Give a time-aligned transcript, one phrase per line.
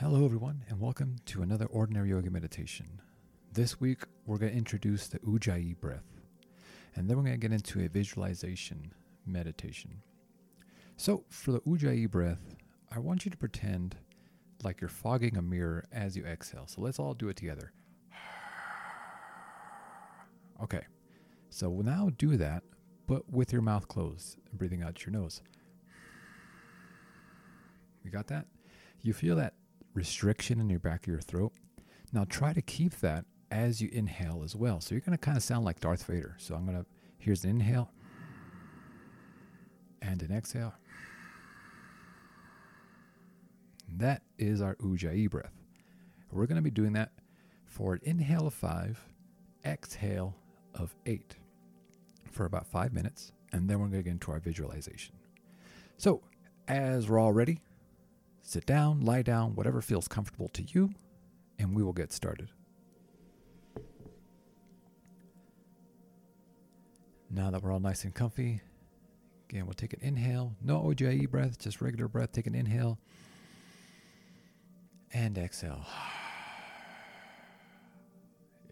[0.00, 3.02] Hello, everyone, and welcome to another Ordinary Yoga meditation.
[3.52, 6.22] This week, we're going to introduce the Ujjayi breath,
[6.96, 8.94] and then we're going to get into a visualization
[9.26, 10.00] meditation.
[10.96, 12.56] So, for the Ujjayi breath,
[12.90, 13.96] I want you to pretend
[14.64, 16.66] like you're fogging a mirror as you exhale.
[16.66, 17.70] So, let's all do it together.
[20.62, 20.86] Okay,
[21.50, 22.62] so now do that,
[23.06, 25.42] but with your mouth closed and breathing out your nose.
[28.02, 28.46] You got that?
[29.02, 29.54] You feel that
[29.94, 31.52] restriction in your back of your throat.
[32.12, 34.80] Now try to keep that as you inhale as well.
[34.80, 36.36] So you're going to kind of sound like Darth Vader.
[36.38, 36.86] So I'm going to,
[37.18, 37.90] here's an inhale
[40.02, 40.74] and an exhale.
[43.96, 45.52] That is our Ujjayi breath.
[46.30, 47.10] We're going to be doing that
[47.66, 49.00] for an inhale of five,
[49.64, 50.36] exhale
[50.74, 51.36] of eight
[52.30, 55.16] for about five minutes, and then we're going to get into our visualization.
[55.96, 56.22] So,
[56.68, 57.60] as we're all ready,
[58.42, 60.90] sit down, lie down, whatever feels comfortable to you,
[61.58, 62.48] and we will get started.
[67.30, 68.60] Now that we're all nice and comfy,
[69.48, 70.56] again, we'll take an inhale.
[70.62, 72.32] No Ujjayi breath, just regular breath.
[72.32, 72.98] Take an inhale
[75.12, 75.86] and exhale.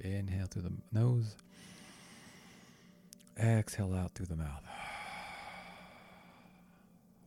[0.00, 1.36] Inhale through the nose.
[3.38, 4.62] Exhale out through the mouth.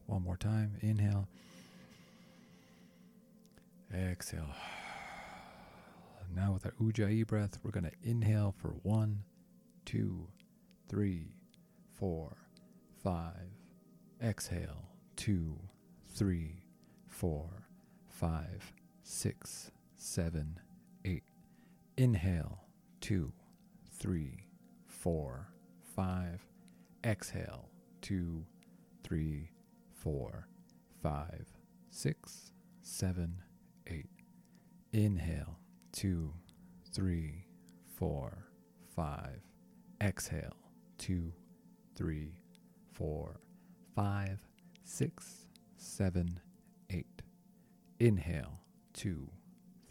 [0.06, 0.76] One more time.
[0.82, 1.28] Inhale.
[3.94, 4.56] Exhale.
[6.34, 9.24] Now with our Ujjayi breath, we're going to inhale for one,
[9.86, 10.28] two,
[10.88, 11.36] three,
[11.94, 12.38] four,
[13.04, 13.52] five.
[14.24, 14.86] Exhale.
[15.18, 15.58] Two,
[16.08, 16.64] three,
[17.08, 17.68] four,
[18.08, 18.74] five,
[19.04, 20.60] six, seven,
[21.04, 21.24] eight.
[21.98, 22.64] Inhale.
[23.02, 23.34] Two,
[24.00, 24.46] three,
[24.88, 25.50] four,
[25.96, 26.46] five.
[27.04, 27.68] Exhale.
[28.02, 28.46] Two,
[29.04, 29.52] three,
[29.92, 30.48] four,
[31.04, 31.46] five,
[31.90, 33.51] six, seven, eight.
[34.94, 35.58] Inhale.
[35.92, 36.34] Two,
[36.94, 37.46] three,
[37.96, 38.48] four,
[38.96, 39.42] five.
[40.02, 40.56] Exhale.
[40.98, 41.32] Two,
[41.96, 42.34] three,
[42.94, 43.40] four,
[43.96, 44.40] five,
[44.84, 45.46] six,
[45.78, 46.40] seven,
[46.90, 47.22] eight.
[48.00, 48.60] Inhale.
[48.94, 49.30] Two,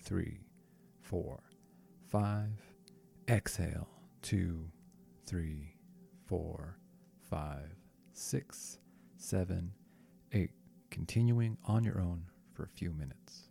[0.03, 0.41] three,
[1.01, 1.43] four,
[2.09, 2.51] five.
[3.29, 3.89] Exhale.
[4.23, 4.71] Two,
[5.27, 5.75] three,
[6.27, 6.79] four,
[7.31, 7.75] five,
[8.13, 8.79] six,
[9.17, 9.73] seven,
[10.33, 10.51] eight.
[10.91, 13.50] Continuing on your own for a few minutes.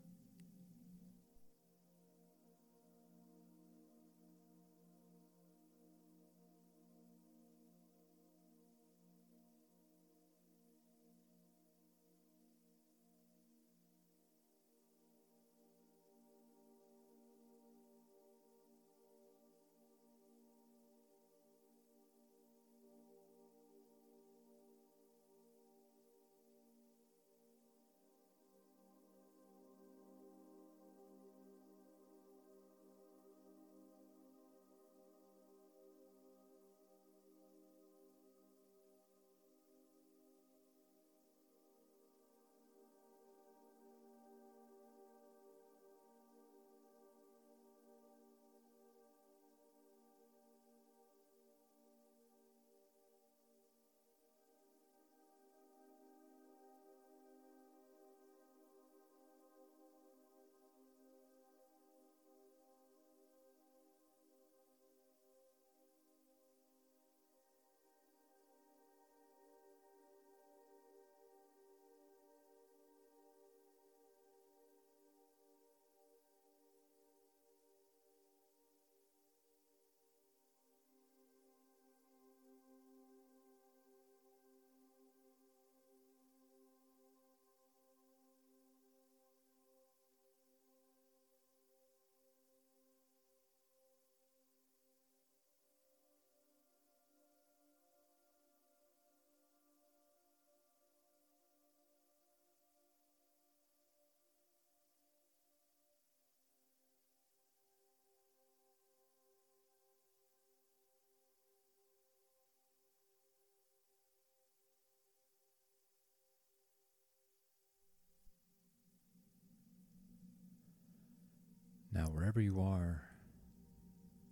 [122.00, 123.02] Now, wherever you are,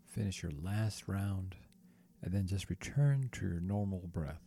[0.05, 1.57] finish your last round
[2.23, 4.39] and then just return to your normal breath.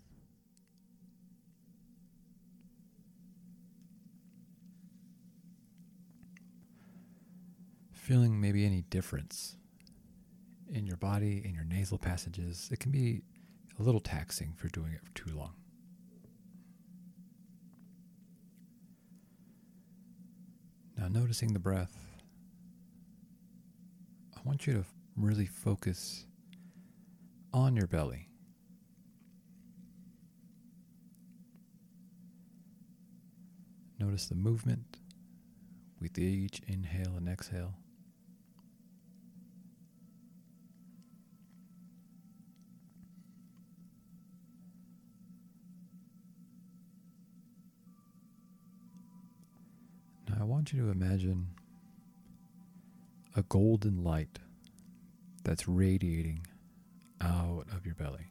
[7.93, 9.59] Feeling maybe any difference
[10.73, 13.21] in your body, in your nasal passages, it can be
[13.79, 15.53] a little taxing for doing it for too long.
[20.97, 22.10] Now, noticing the breath,
[24.41, 24.85] I want you to
[25.17, 26.25] really focus
[27.53, 28.27] on your belly.
[33.99, 34.97] Notice the movement
[36.01, 37.75] with each inhale and exhale.
[50.31, 51.49] Now, I want you to imagine
[53.37, 54.39] a golden light
[55.45, 56.47] that's radiating
[57.21, 58.31] out of your belly.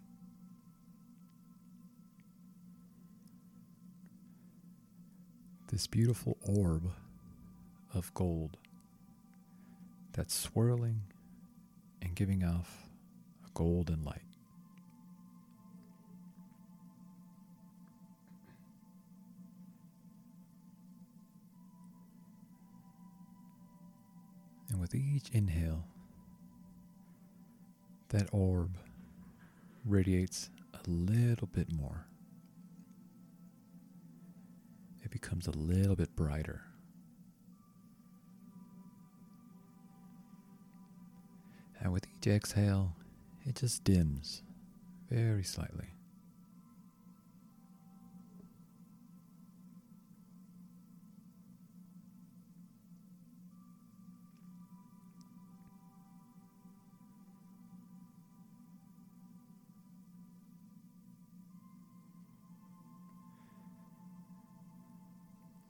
[5.71, 6.91] This beautiful orb
[7.93, 8.57] of gold
[10.13, 11.01] that's swirling
[12.01, 12.89] and giving off
[13.45, 14.28] a golden light.
[24.79, 25.83] And with each inhale,
[28.07, 28.77] that orb
[29.83, 32.05] radiates a little bit more.
[35.03, 36.61] It becomes a little bit brighter.
[41.81, 42.95] And with each exhale,
[43.45, 44.43] it just dims
[45.09, 45.89] very slightly.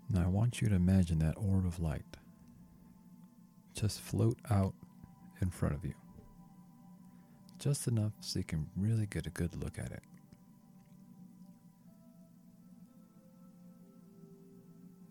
[0.09, 2.17] Now I want you to imagine that orb of light
[3.75, 4.73] just float out
[5.41, 5.93] in front of you.
[7.59, 10.03] Just enough so you can really get a good look at it.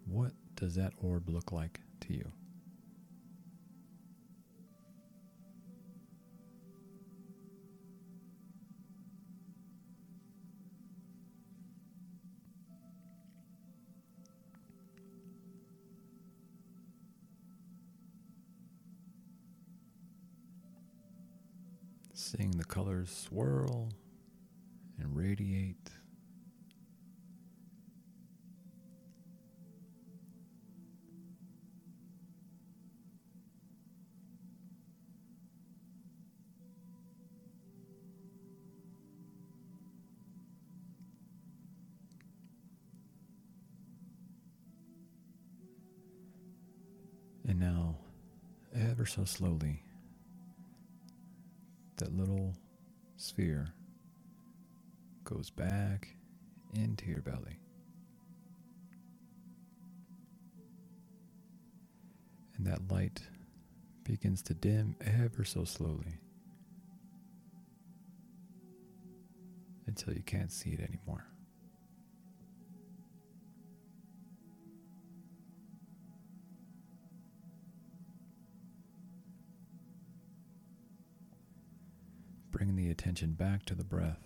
[0.06, 2.32] What does that orb look like to you?
[22.20, 23.90] Seeing the colors swirl
[24.98, 25.76] and radiate.
[47.46, 47.96] And now,
[48.74, 49.82] ever so slowly,
[51.98, 52.54] that little
[53.16, 53.68] sphere
[55.24, 56.08] goes back
[56.74, 57.58] into your belly.
[62.56, 63.20] And that light
[64.04, 66.20] begins to dim ever so slowly
[69.86, 71.26] until you can't see it anymore.
[82.88, 84.16] The attention back to the breath.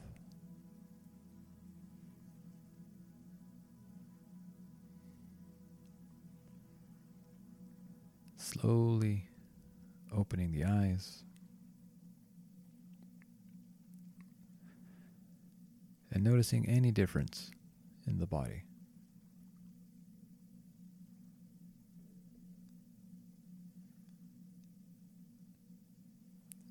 [8.37, 9.25] Slowly
[10.17, 11.25] opening the eyes.
[16.13, 17.51] And noticing any difference
[18.07, 18.63] in the body.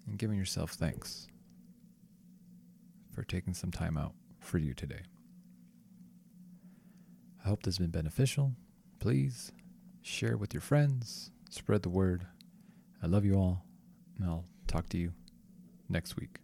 [0.08, 1.28] And giving yourself thanks
[3.12, 5.02] for taking some time out for you today.
[7.44, 8.54] I hope this has been beneficial.
[9.00, 9.52] Please
[10.02, 12.26] share with your friends, spread the word.
[13.04, 13.64] I love you all,
[14.18, 15.14] and I'll talk to you
[15.90, 16.40] next week.